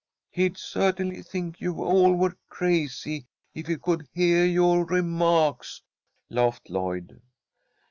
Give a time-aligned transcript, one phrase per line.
[0.31, 5.83] "He'd certainly think you all were crazy if he could heah yoah remah'ks,"
[6.27, 7.21] laughed Lloyd.